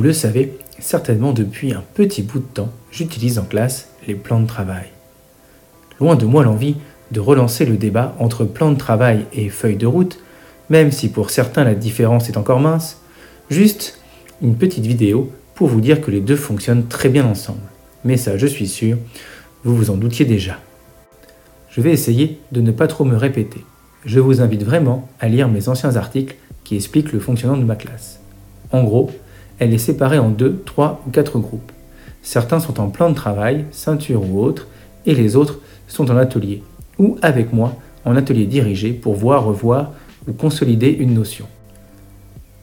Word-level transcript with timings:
Vous 0.00 0.06
le 0.06 0.14
savez, 0.14 0.56
certainement 0.78 1.34
depuis 1.34 1.74
un 1.74 1.84
petit 1.92 2.22
bout 2.22 2.38
de 2.38 2.44
temps, 2.44 2.70
j'utilise 2.90 3.38
en 3.38 3.42
classe 3.42 3.90
les 4.08 4.14
plans 4.14 4.40
de 4.40 4.46
travail. 4.46 4.86
Loin 6.00 6.16
de 6.16 6.24
moi 6.24 6.42
l'envie 6.42 6.76
de 7.10 7.20
relancer 7.20 7.66
le 7.66 7.76
débat 7.76 8.16
entre 8.18 8.46
plan 8.46 8.70
de 8.70 8.78
travail 8.78 9.26
et 9.34 9.50
feuille 9.50 9.76
de 9.76 9.86
route, 9.86 10.18
même 10.70 10.90
si 10.90 11.10
pour 11.10 11.28
certains 11.28 11.64
la 11.64 11.74
différence 11.74 12.30
est 12.30 12.38
encore 12.38 12.60
mince, 12.60 13.02
juste 13.50 14.00
une 14.40 14.54
petite 14.54 14.86
vidéo 14.86 15.30
pour 15.54 15.68
vous 15.68 15.82
dire 15.82 16.00
que 16.00 16.10
les 16.10 16.22
deux 16.22 16.34
fonctionnent 16.34 16.86
très 16.86 17.10
bien 17.10 17.26
ensemble. 17.26 17.60
Mais 18.02 18.16
ça, 18.16 18.38
je 18.38 18.46
suis 18.46 18.68
sûr, 18.68 18.96
vous 19.64 19.76
vous 19.76 19.90
en 19.90 19.98
doutiez 19.98 20.24
déjà. 20.24 20.60
Je 21.68 21.82
vais 21.82 21.92
essayer 21.92 22.40
de 22.52 22.62
ne 22.62 22.70
pas 22.70 22.86
trop 22.86 23.04
me 23.04 23.16
répéter. 23.16 23.66
Je 24.06 24.18
vous 24.18 24.40
invite 24.40 24.62
vraiment 24.64 25.10
à 25.20 25.28
lire 25.28 25.48
mes 25.48 25.68
anciens 25.68 25.96
articles 25.96 26.36
qui 26.64 26.76
expliquent 26.76 27.12
le 27.12 27.20
fonctionnement 27.20 27.58
de 27.58 27.64
ma 27.64 27.76
classe. 27.76 28.18
En 28.72 28.82
gros, 28.82 29.10
elle 29.60 29.74
est 29.74 29.78
séparée 29.78 30.18
en 30.18 30.30
deux, 30.30 30.60
trois 30.66 31.00
ou 31.06 31.10
quatre 31.10 31.38
groupes. 31.38 31.70
Certains 32.22 32.58
sont 32.58 32.80
en 32.80 32.88
plan 32.88 33.10
de 33.10 33.14
travail, 33.14 33.66
ceinture 33.70 34.28
ou 34.28 34.42
autre, 34.42 34.66
et 35.06 35.14
les 35.14 35.36
autres 35.36 35.60
sont 35.86 36.10
en 36.10 36.16
atelier, 36.16 36.62
ou 36.98 37.16
avec 37.22 37.52
moi 37.52 37.76
en 38.04 38.16
atelier 38.16 38.46
dirigé 38.46 38.92
pour 38.92 39.14
voir, 39.14 39.44
revoir 39.44 39.92
ou 40.26 40.32
consolider 40.32 40.88
une 40.90 41.14
notion. 41.14 41.46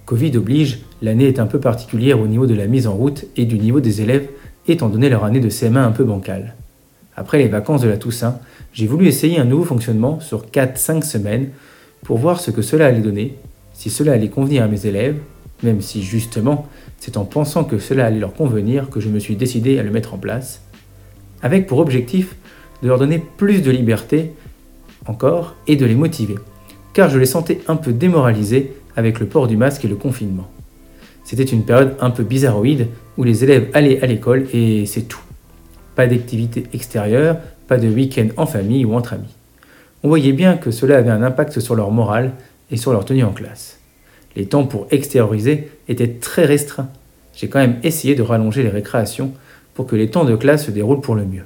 Covid 0.06 0.38
oblige, 0.38 0.80
l'année 1.02 1.28
est 1.28 1.40
un 1.40 1.46
peu 1.46 1.60
particulière 1.60 2.20
au 2.20 2.28
niveau 2.28 2.48
de 2.48 2.56
la 2.56 2.66
mise 2.66 2.88
en 2.88 2.94
route 2.94 3.25
et 3.36 3.45
du 3.45 3.59
niveau 3.59 3.80
des 3.80 4.02
élèves, 4.02 4.28
étant 4.68 4.90
donné 4.90 5.09
leur 5.09 5.23
année 5.23 5.40
de 5.40 5.50
CM1 5.50 5.78
un 5.78 5.92
peu 5.92 6.03
bancale. 6.03 6.56
Après 7.16 7.38
les 7.38 7.48
vacances 7.48 7.81
de 7.81 7.90
la 7.90 7.98
Toussaint, 7.98 8.40
j'ai 8.73 8.88
voulu 8.88 9.08
essayer 9.08 9.40
un 9.40 9.45
nouveau 9.45 9.64
fonctionnement 9.66 10.20
sur 10.20 10.45
4-5 10.45 11.03
semaines 11.03 11.50
pour 12.03 12.18
voir 12.18 12.40
ce 12.40 12.52
que 12.52 12.62
cela 12.62 12.88
allait 12.88 13.02
donner, 13.02 13.36
si 13.73 13.90
cela 13.90 14.14
allait 14.14 14.30
convenir 14.30 14.64
à 14.64 14.68
mes 14.68 14.86
élèves, 14.86 15.18
même 15.64 15.81
si 15.81 16.03
justement 16.03 16.68
c'est 17.00 17.17
en 17.17 17.26
pensant 17.26 17.64
que 17.64 17.80
cela 17.80 18.06
allait 18.06 18.20
leur 18.20 18.34
convenir 18.34 18.90
que 18.90 19.00
je 19.00 19.09
me 19.09 19.20
suis 19.20 19.36
décidé 19.36 19.80
à 19.80 19.84
le 19.84 19.92
mettre 19.92 20.14
en 20.14 20.17
place, 20.17 20.62
avec 21.42 21.67
pour 21.67 21.80
objectif 21.80 22.36
de 22.81 22.88
leur 22.88 23.00
donner 23.00 23.23
plus 23.38 23.62
de 23.62 23.72
liberté 23.72 24.34
encore 25.06 25.56
et 25.68 25.75
de 25.75 25.86
les 25.86 25.95
motiver, 25.95 26.36
car 26.94 27.09
je 27.09 27.20
les 27.20 27.25
sentais 27.25 27.62
un 27.68 27.75
peu 27.75 27.94
démoralisés 27.94 28.73
avec 28.95 29.20
le 29.20 29.28
port 29.28 29.48
du 29.48 29.58
masque 29.58 29.86
et 29.86 29.88
le 29.88 29.95
confinement. 29.95 30.50
C'était 31.23 31.44
une 31.44 31.64
période 31.64 31.95
un 32.00 32.09
peu 32.09 32.23
bizarroïde 32.23 32.88
où 33.18 33.23
les 33.23 33.44
élèves 33.44 33.70
allaient 33.73 34.02
à 34.02 34.08
l'école 34.08 34.48
et 34.53 34.86
c'est 34.86 35.03
tout. 35.03 35.22
Pas 35.95 36.08
d'activité 36.08 36.64
extérieure, 36.73 37.38
pas 37.68 37.78
de 37.78 37.88
week-end 37.88 38.28
en 38.38 38.45
famille 38.45 38.86
ou 38.86 38.94
entre 38.94 39.14
amis. 39.14 39.36
On 40.03 40.08
voyait 40.08 40.31
bien 40.31 40.56
que 40.58 40.72
cela 40.72 40.98
avait 40.98 41.09
un 41.09 41.23
impact 41.23 41.59
sur 41.59 41.75
leur 41.75 41.92
morale 41.92 42.34
et 42.72 42.78
sur 42.78 42.94
leur 42.94 43.03
tenue 43.03 43.23
en 43.23 43.34
classe. 43.34 43.80
Les 44.38 44.46
temps 44.46 44.68
pour 44.68 44.86
extérioriser 44.92 45.68
étaient 45.90 46.14
très 46.22 46.46
restreints. 46.46 46.90
J'ai 47.36 47.48
quand 47.48 47.58
même 47.58 47.78
essayé 47.82 48.14
de 48.14 48.22
rallonger 48.22 48.62
les 48.62 48.70
récréations 48.70 49.32
pour 49.74 49.88
que 49.88 49.96
les 49.96 50.12
temps 50.12 50.26
de 50.26 50.36
classe 50.36 50.68
se 50.68 50.72
déroulent 50.72 51.02
pour 51.02 51.16
le 51.16 51.26
mieux. 51.26 51.46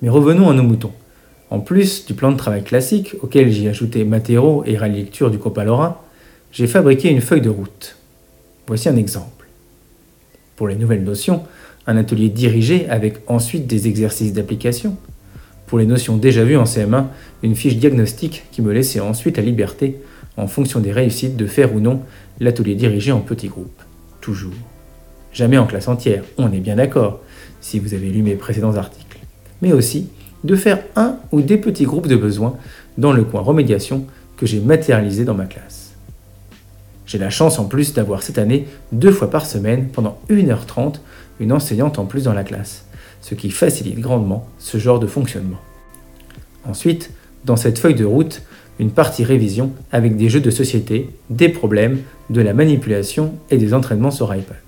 Mais 0.00 0.08
revenons 0.08 0.48
à 0.48 0.54
nos 0.54 0.62
moutons. 0.62 0.92
En 1.50 1.58
plus 1.58 2.06
du 2.06 2.14
plan 2.14 2.30
de 2.30 2.36
travail 2.36 2.62
classique, 2.62 3.16
auquel 3.22 3.50
j'ai 3.50 3.68
ajouté 3.68 4.04
Matéro 4.04 4.62
et 4.66 4.76
lecture 4.76 5.32
du 5.32 5.38
Copalora, 5.38 6.04
j'ai 6.52 6.68
fabriqué 6.68 7.10
une 7.10 7.20
feuille 7.20 7.40
de 7.40 7.50
route. 7.50 7.96
Voici 8.68 8.88
un 8.88 8.96
exemple. 8.96 9.48
Pour 10.54 10.68
les 10.68 10.76
nouvelles 10.76 11.02
notions, 11.02 11.42
un 11.88 11.96
atelier 11.96 12.28
dirigé 12.28 12.88
avec 12.88 13.16
ensuite 13.26 13.66
des 13.66 13.88
exercices 13.88 14.32
d'application. 14.32 14.96
Pour 15.66 15.80
les 15.80 15.86
notions 15.86 16.18
déjà 16.18 16.44
vues 16.44 16.56
en 16.56 16.64
CM1, 16.64 17.06
une 17.42 17.56
fiche 17.56 17.78
diagnostique 17.78 18.44
qui 18.52 18.62
me 18.62 18.72
laissait 18.72 19.00
ensuite 19.00 19.38
la 19.38 19.42
liberté, 19.42 19.96
en 20.38 20.46
fonction 20.46 20.80
des 20.80 20.92
réussites, 20.92 21.36
de 21.36 21.46
faire 21.46 21.74
ou 21.74 21.80
non 21.80 22.00
l'atelier 22.40 22.74
dirigé 22.74 23.12
en 23.12 23.20
petits 23.20 23.48
groupes. 23.48 23.82
Toujours. 24.20 24.54
Jamais 25.32 25.58
en 25.58 25.66
classe 25.66 25.88
entière, 25.88 26.22
on 26.38 26.52
est 26.52 26.60
bien 26.60 26.76
d'accord, 26.76 27.20
si 27.60 27.78
vous 27.78 27.92
avez 27.92 28.08
lu 28.08 28.22
mes 28.22 28.36
précédents 28.36 28.76
articles. 28.76 29.18
Mais 29.60 29.72
aussi 29.72 30.08
de 30.44 30.54
faire 30.54 30.78
un 30.96 31.16
ou 31.32 31.42
des 31.42 31.58
petits 31.58 31.84
groupes 31.84 32.06
de 32.06 32.16
besoins 32.16 32.56
dans 32.96 33.12
le 33.12 33.24
coin 33.24 33.40
remédiation 33.40 34.06
que 34.36 34.46
j'ai 34.46 34.60
matérialisé 34.60 35.24
dans 35.24 35.34
ma 35.34 35.46
classe. 35.46 35.92
J'ai 37.06 37.18
la 37.18 37.30
chance 37.30 37.58
en 37.58 37.64
plus 37.64 37.92
d'avoir 37.92 38.22
cette 38.22 38.38
année, 38.38 38.68
deux 38.92 39.10
fois 39.10 39.30
par 39.30 39.46
semaine, 39.46 39.88
pendant 39.88 40.18
1h30, 40.30 40.96
une 41.40 41.52
enseignante 41.52 41.98
en 41.98 42.04
plus 42.04 42.24
dans 42.24 42.34
la 42.34 42.44
classe, 42.44 42.84
ce 43.22 43.34
qui 43.34 43.50
facilite 43.50 43.98
grandement 43.98 44.46
ce 44.58 44.78
genre 44.78 45.00
de 45.00 45.06
fonctionnement. 45.06 45.58
Ensuite, 46.64 47.10
dans 47.44 47.56
cette 47.56 47.78
feuille 47.78 47.94
de 47.94 48.04
route, 48.04 48.42
une 48.78 48.90
partie 48.90 49.24
révision 49.24 49.72
avec 49.92 50.16
des 50.16 50.28
jeux 50.28 50.40
de 50.40 50.50
société, 50.50 51.10
des 51.30 51.48
problèmes, 51.48 51.98
de 52.30 52.40
la 52.40 52.54
manipulation 52.54 53.34
et 53.50 53.58
des 53.58 53.74
entraînements 53.74 54.10
sur 54.10 54.34
iPad. 54.34 54.58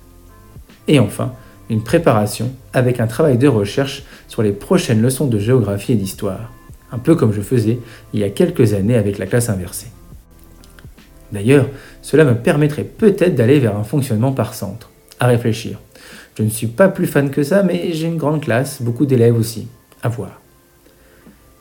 Et 0.89 0.99
enfin, 0.99 1.33
une 1.69 1.83
préparation 1.83 2.51
avec 2.73 2.99
un 3.01 3.07
travail 3.07 3.39
de 3.39 3.49
recherche 3.49 4.03
sur 4.27 4.43
les 4.43 4.53
prochaines 4.53 5.01
leçons 5.01 5.27
de 5.27 5.39
géographie 5.39 5.93
et 5.93 5.97
d'histoire, 5.97 6.53
un 6.91 6.99
peu 6.99 7.15
comme 7.15 7.33
je 7.33 7.41
faisais 7.41 7.79
il 8.13 8.21
y 8.21 8.25
a 8.25 8.31
quelques 8.31 8.75
années 8.75 8.97
avec 8.97 9.19
la 9.19 9.27
classe 9.27 9.49
inversée. 9.49 9.87
D'ailleurs, 11.33 11.69
cela 12.03 12.25
me 12.25 12.35
permettrait 12.35 12.85
peut-être 12.85 13.37
d'aller 13.37 13.61
vers 13.61 13.77
un 13.77 13.85
fonctionnement 13.85 14.33
par 14.33 14.55
centre. 14.55 14.91
À 15.21 15.27
réfléchir. 15.27 15.79
Je 16.37 16.43
ne 16.43 16.49
suis 16.49 16.67
pas 16.67 16.89
plus 16.89 17.07
fan 17.07 17.31
que 17.31 17.43
ça, 17.43 17.63
mais 17.63 17.93
j'ai 17.93 18.07
une 18.07 18.17
grande 18.17 18.41
classe, 18.41 18.83
beaucoup 18.83 19.07
d'élèves 19.07 19.37
aussi. 19.37 19.69
À 20.03 20.09
voir. 20.09 20.40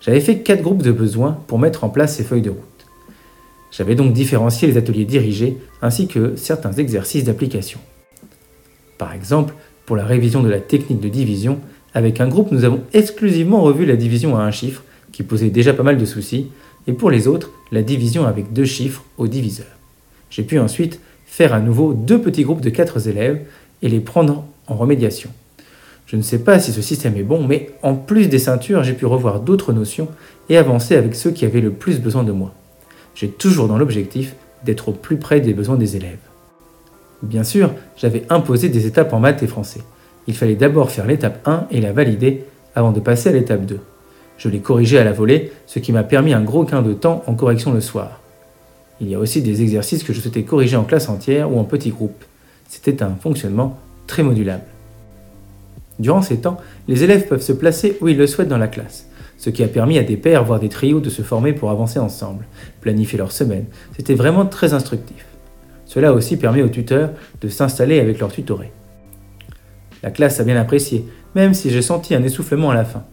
J'avais 0.02 0.22
fait 0.22 0.40
quatre 0.40 0.62
groupes 0.62 0.84
de 0.84 0.92
besoins 0.92 1.38
pour 1.48 1.60
mettre 1.60 1.84
en 1.84 1.90
place 1.90 2.16
ces 2.16 2.24
feuilles 2.24 2.42
de 2.42 2.52
route. 2.52 2.60
J'avais 3.72 3.96
donc 3.96 4.14
différencié 4.14 4.68
les 4.68 4.78
ateliers 4.78 5.06
dirigés 5.06 5.58
ainsi 5.82 6.08
que 6.08 6.36
certains 6.36 6.74
exercices 6.74 7.26
d'application. 7.26 7.80
Par 8.98 9.14
exemple, 9.14 9.54
pour 9.86 9.96
la 9.96 10.06
révision 10.06 10.42
de 10.42 10.50
la 10.50 10.60
technique 10.60 11.00
de 11.00 11.10
division, 11.10 11.60
avec 11.94 12.22
un 12.22 12.28
groupe, 12.28 12.52
nous 12.52 12.64
avons 12.64 12.82
exclusivement 12.94 13.62
revu 13.62 13.86
la 13.86 13.96
division 13.96 14.38
à 14.38 14.42
un 14.42 14.52
chiffre, 14.52 14.84
qui 15.12 15.24
posait 15.24 15.50
déjà 15.50 15.74
pas 15.74 15.84
mal 15.84 15.98
de 15.98 16.06
soucis, 16.06 16.48
et 16.88 16.94
pour 16.94 17.12
les 17.12 17.28
autres, 17.28 17.52
la 17.72 17.82
division 17.82 18.26
avec 18.26 18.54
deux 18.54 18.66
chiffres 18.66 19.04
au 19.18 19.28
diviseur. 19.28 19.68
J'ai 20.30 20.44
pu 20.44 20.60
ensuite 20.60 21.00
faire 21.26 21.54
à 21.54 21.60
nouveau 21.60 21.94
deux 21.94 22.22
petits 22.22 22.44
groupes 22.44 22.62
de 22.62 22.70
quatre 22.70 23.08
élèves 23.08 23.42
et 23.82 23.90
les 23.90 24.00
prendre 24.00 24.46
en 24.68 24.76
remédiation. 24.76 25.30
Je 26.10 26.16
ne 26.16 26.24
sais 26.24 26.40
pas 26.40 26.58
si 26.58 26.74
ce 26.74 26.82
système 26.82 27.16
est 27.18 27.24
bon, 27.24 27.46
mais 27.46 27.70
en 27.84 27.94
plus 27.94 28.30
des 28.30 28.40
ceintures, 28.40 28.84
j'ai 28.84 28.94
pu 28.94 29.06
revoir 29.06 29.42
d'autres 29.42 29.74
notions 29.74 30.08
et 30.50 30.58
avancer 30.58 30.96
avec 30.96 31.14
ceux 31.14 31.30
qui 31.30 31.46
avaient 31.46 31.62
le 31.62 31.70
plus 31.70 32.00
besoin 32.00 32.24
de 32.24 32.32
moi. 32.32 32.52
J'ai 33.14 33.28
toujours 33.28 33.68
dans 33.68 33.78
l'objectif 33.78 34.34
d'être 34.66 34.90
au 34.90 34.92
plus 34.92 35.18
près 35.18 35.40
des 35.40 35.54
besoins 35.54 35.76
des 35.76 35.98
élèves. 35.98 36.18
Bien 37.22 37.44
sûr, 37.44 37.72
j'avais 37.96 38.24
imposé 38.32 38.70
des 38.70 38.88
étapes 38.88 39.14
en 39.14 39.20
maths 39.20 39.44
et 39.44 39.48
français. 39.48 39.82
Il 40.26 40.34
fallait 40.34 40.56
d'abord 40.56 40.90
faire 40.90 41.06
l'étape 41.06 41.48
1 41.48 41.68
et 41.70 41.80
la 41.80 41.94
valider 41.94 42.44
avant 42.74 42.92
de 42.92 43.00
passer 43.00 43.30
à 43.30 43.34
l'étape 43.34 43.68
2. 43.68 43.80
Je 44.40 44.50
l'ai 44.50 44.62
corrigé 44.62 44.98
à 44.98 45.04
la 45.04 45.12
volée, 45.12 45.52
ce 45.68 45.78
qui 45.78 45.92
m'a 45.92 46.04
permis 46.04 46.34
un 46.34 46.42
gros 46.42 46.64
gain 46.64 46.82
de 46.82 46.94
temps 46.94 47.24
en 47.28 47.36
correction 47.36 47.72
le 47.72 47.82
soir. 47.82 48.20
Il 49.00 49.10
y 49.10 49.14
a 49.14 49.20
aussi 49.20 49.44
des 49.44 49.62
exercices 49.62 50.04
que 50.04 50.14
je 50.14 50.22
souhaitais 50.22 50.42
corriger 50.42 50.76
en 50.76 50.86
classe 50.86 51.08
entière 51.08 51.54
ou 51.54 51.60
en 51.60 51.66
petits 51.66 51.92
groupes. 51.92 52.24
C'était 52.68 53.04
un 53.04 53.16
fonctionnement 53.22 53.78
très 54.08 54.24
modulable. 54.24 54.64
Durant 56.00 56.22
ces 56.22 56.38
temps, 56.38 56.58
les 56.88 57.04
élèves 57.04 57.28
peuvent 57.28 57.42
se 57.42 57.52
placer 57.52 57.98
où 58.02 58.08
ils 58.08 58.18
le 58.18 58.28
souhaitent 58.28 58.48
dans 58.48 58.58
la 58.58 58.68
classe, 58.68 59.08
ce 59.38 59.50
qui 59.50 59.64
a 59.64 59.68
permis 59.68 59.98
à 59.98 60.04
des 60.04 60.18
pairs, 60.18 60.46
voire 60.46 60.60
des 60.60 60.70
trios, 60.70 61.02
de 61.02 61.10
se 61.10 61.22
former 61.22 61.54
pour 61.54 61.70
avancer 61.70 62.00
ensemble, 62.00 62.46
planifier 62.82 63.18
leur 63.18 63.32
semaine. 63.32 63.66
C'était 63.96 64.16
vraiment 64.16 64.46
très 64.46 64.74
instructif. 64.74 65.26
Cela 65.86 66.14
aussi 66.14 66.38
permis 66.38 66.62
aux 66.62 66.70
tuteurs 66.70 67.12
de 67.42 67.50
s'installer 67.50 68.00
avec 68.00 68.20
leurs 68.20 68.32
tutorés. 68.32 68.72
La 70.04 70.12
classe 70.12 70.40
a 70.40 70.46
bien 70.46 70.56
apprécié, 70.56 71.06
même 71.36 71.54
si 71.54 71.70
j'ai 71.70 71.82
senti 71.82 72.16
un 72.16 72.24
essoufflement 72.24 72.70
à 72.70 72.76
la 72.76 72.86
fin. 72.86 73.04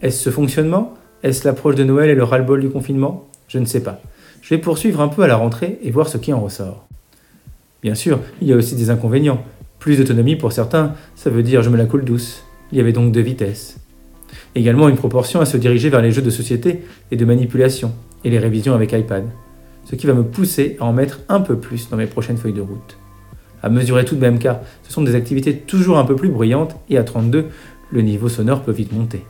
Est-ce 0.00 0.22
ce 0.22 0.30
fonctionnement? 0.30 0.94
Est-ce 1.22 1.46
l'approche 1.46 1.74
de 1.74 1.84
Noël 1.84 2.08
et 2.08 2.14
le 2.14 2.24
ras-le-bol 2.24 2.60
du 2.60 2.70
confinement? 2.70 3.28
Je 3.48 3.58
ne 3.58 3.66
sais 3.66 3.82
pas. 3.82 4.00
Je 4.40 4.54
vais 4.54 4.60
poursuivre 4.60 5.02
un 5.02 5.08
peu 5.08 5.22
à 5.22 5.26
la 5.26 5.36
rentrée 5.36 5.78
et 5.82 5.90
voir 5.90 6.08
ce 6.08 6.16
qui 6.16 6.32
en 6.32 6.40
ressort. 6.40 6.86
Bien 7.82 7.94
sûr, 7.94 8.20
il 8.40 8.48
y 8.48 8.52
a 8.54 8.56
aussi 8.56 8.74
des 8.74 8.88
inconvénients. 8.88 9.44
Plus 9.80 9.96
d'autonomie 9.96 10.36
pour 10.36 10.52
certains, 10.52 10.94
ça 11.16 11.30
veut 11.30 11.42
dire 11.42 11.62
je 11.62 11.70
me 11.70 11.76
la 11.78 11.86
coule 11.86 12.04
douce. 12.04 12.44
Il 12.70 12.78
y 12.78 12.80
avait 12.80 12.92
donc 12.92 13.12
deux 13.12 13.22
vitesses. 13.22 13.78
Également 14.54 14.90
une 14.90 14.96
proportion 14.96 15.40
à 15.40 15.46
se 15.46 15.56
diriger 15.56 15.88
vers 15.88 16.02
les 16.02 16.12
jeux 16.12 16.22
de 16.22 16.30
société 16.30 16.82
et 17.10 17.16
de 17.16 17.24
manipulation, 17.24 17.92
et 18.22 18.30
les 18.30 18.38
révisions 18.38 18.74
avec 18.74 18.92
iPad. 18.92 19.24
Ce 19.84 19.96
qui 19.96 20.06
va 20.06 20.12
me 20.12 20.22
pousser 20.22 20.76
à 20.80 20.84
en 20.84 20.92
mettre 20.92 21.20
un 21.30 21.40
peu 21.40 21.56
plus 21.56 21.88
dans 21.88 21.96
mes 21.96 22.06
prochaines 22.06 22.36
feuilles 22.36 22.52
de 22.52 22.60
route. 22.60 22.98
À 23.62 23.70
mesurer 23.70 24.04
tout 24.04 24.16
de 24.16 24.20
même 24.20 24.38
car 24.38 24.60
ce 24.82 24.92
sont 24.92 25.02
des 25.02 25.14
activités 25.14 25.56
toujours 25.56 25.98
un 25.98 26.04
peu 26.04 26.14
plus 26.14 26.28
bruyantes 26.28 26.76
et 26.90 26.98
à 26.98 27.02
32, 27.02 27.46
le 27.90 28.02
niveau 28.02 28.28
sonore 28.28 28.62
peut 28.62 28.72
vite 28.72 28.92
monter. 28.92 29.24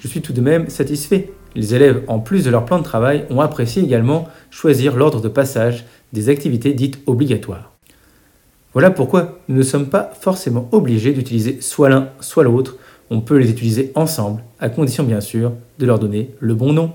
Je 0.00 0.08
suis 0.08 0.20
tout 0.20 0.34
de 0.34 0.42
même 0.42 0.68
satisfait. 0.68 1.30
Les 1.54 1.74
élèves, 1.74 2.02
en 2.06 2.18
plus 2.18 2.44
de 2.44 2.50
leur 2.50 2.66
plan 2.66 2.78
de 2.78 2.84
travail, 2.84 3.24
ont 3.30 3.40
apprécié 3.40 3.82
également 3.82 4.28
choisir 4.50 4.94
l'ordre 4.94 5.22
de 5.22 5.28
passage 5.28 5.86
des 6.12 6.28
activités 6.28 6.74
dites 6.74 7.00
obligatoires. 7.06 7.75
Voilà 8.76 8.90
pourquoi 8.90 9.38
nous 9.48 9.56
ne 9.56 9.62
sommes 9.62 9.86
pas 9.86 10.12
forcément 10.20 10.68
obligés 10.70 11.14
d'utiliser 11.14 11.62
soit 11.62 11.88
l'un, 11.88 12.10
soit 12.20 12.44
l'autre. 12.44 12.76
On 13.08 13.22
peut 13.22 13.38
les 13.38 13.50
utiliser 13.50 13.90
ensemble, 13.94 14.42
à 14.60 14.68
condition 14.68 15.02
bien 15.02 15.22
sûr 15.22 15.52
de 15.78 15.86
leur 15.86 15.98
donner 15.98 16.34
le 16.40 16.54
bon 16.54 16.74
nom. 16.74 16.92